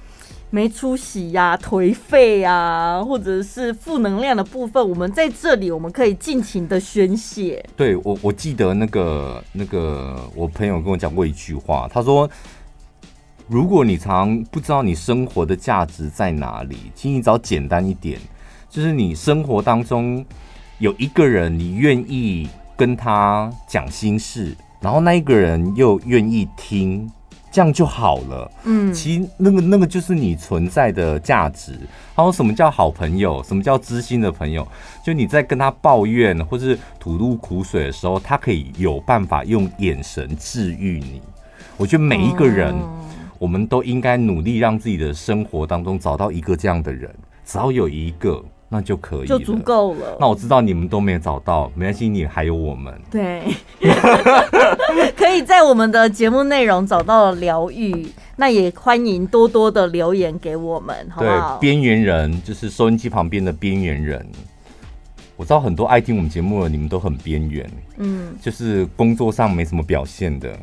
[0.50, 7.62] 没出息呀、颓废呀，或者是负能量的部分，我们在这里我们可以尽情的宣泄。
[7.76, 12.30] 对我，我记得那个那个，我朋友跟我讲过一句话，他说
[13.50, 18.18] ：“如果你常不知道你生活的价值在哪里，请你找简单一点，
[18.70, 20.26] 就是你生活当中
[20.80, 22.48] 有一个人，你愿意
[22.78, 27.12] 跟他讲心事，然后那一个人又愿意听。”
[27.50, 28.52] 这样就好了。
[28.66, 31.80] 嗯，其实那个那个就是你存在的价值。
[32.14, 33.42] 还有什么叫好朋友？
[33.42, 34.68] 什么叫知心的朋友？
[35.04, 41.20] 就你在跟他抱怨或是吐露苦水的时候，他可以有办法用眼神治愈你。
[41.78, 42.76] 我觉得每一个人，
[43.40, 47.10] 我们都应该努力让自己的生活当中找到一个这样的人。
[47.44, 48.44] 只要有一个。
[48.70, 50.18] 那就可以，就足够了。
[50.20, 52.94] 那我知道你们都没有找到，没关系，你还有我们。
[53.10, 53.42] 对，
[55.16, 58.08] 可以在我们的节目内容找到疗愈。
[58.40, 61.58] 那也欢迎多多的留言给我们，好不好？
[61.58, 64.24] 对，边缘人就是收音机旁边的边缘人。
[65.36, 70.56] 我知道很多爱听我们节目的你们都很边缘，嗯，就是工作上没什么表现的。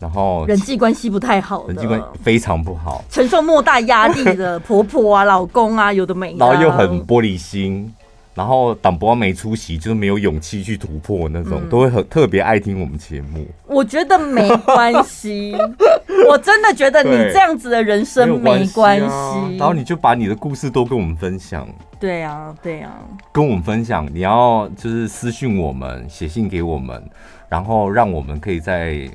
[0.00, 7.94] 然后人际关系不太好，人际关系非常不好，承受莫大压力的婆婆啊、老公啊，有的没的，然后又很玻璃心，
[8.34, 13.46] 然后挡不没出息，就是没有勇气去突破那种，嗯、都会很特别爱听我们节目。
[13.66, 15.54] 我觉得没关系，
[16.26, 19.04] 我真的觉得你这样子的人生没关系。
[19.04, 21.68] 啊、然后你就把你的故事都跟我们分享。
[22.00, 22.90] 对啊，对啊，
[23.32, 27.04] 跟我们分享，你要就是私信我们，写信给我们，
[27.50, 29.06] 然后让我们可以在。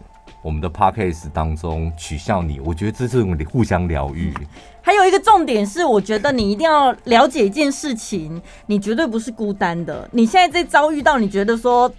[0.46, 4.32] 我们的 podcast 当中取笑你，我觉得这是我们互相疗愈。
[4.80, 10.08] 还有一个重点是，我觉得你一定要了解一件事情，你绝对不是孤单的。
[10.12, 11.92] 你现在在遭遇到你觉得说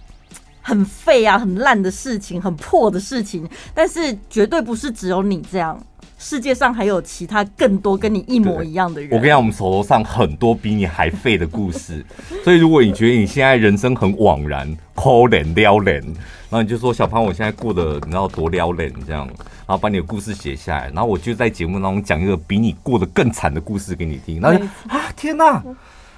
[0.61, 5.77] 很废啊、很烂的事情、很破的事情，但是绝对不是只有你这样。
[6.17, 9.09] 世界上还有其他更多跟你一模一样的人。
[9.11, 12.03] 我跟你讲，我们手头上很多比你还废的故事。
[12.43, 24.41] 所以，如果你觉得你现在人生很枉然、可怜撩脸，然后你就说小潘，我现在过得你知道多撩脸这样，然后把你的故事写下来，然后我就在节目当中讲一个比你过得更惨的故事给你听。
[24.41, 25.63] 然后就啊，天哪，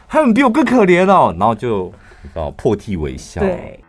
[0.08, 1.92] 还有比我更可怜哦，然后就
[2.22, 3.42] 你知道破涕为笑。
[3.42, 3.80] 对。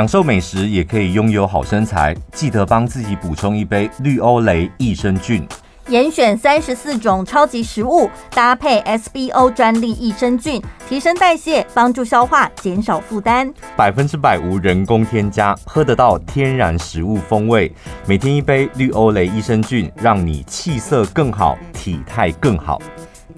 [0.00, 5.46] 享受美食也可以拥有好身材，记得帮自己补充一杯绿欧蕾益生菌。
[5.88, 13.52] 严选三十四种超级食物，搭配 SBO 专利益生菌，提升代谢，帮助消化，减少负担。
[13.76, 17.70] 百分之百无人工添加，喝得到天然食物风味。
[18.06, 22.80] 每天一杯绿欧蕾益生菌，让你气色更好，体态更好。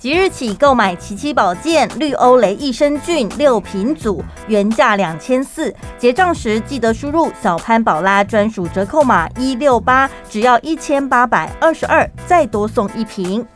[0.03, 13.47] 即日起购买奇奇宝健绿欧蕾益生菌六瓶组，原价两千四，结账时记得输入小潘宝拉专属折扣码一六八，只要一千八百二十二，再多送一瓶。